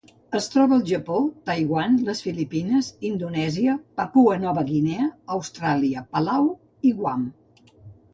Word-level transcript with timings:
Es 0.37 0.45
troba 0.51 0.73
al 0.75 0.85
Japó, 0.91 1.17
Taiwan, 1.49 1.97
les 2.07 2.21
Filipines, 2.27 2.89
Indonèsia, 3.09 3.75
Papua 4.01 4.39
Nova 4.45 4.63
Guinea, 4.71 5.05
Austràlia, 5.37 6.03
Palau 6.17 6.49
i 6.91 6.95
Guam. 7.03 7.29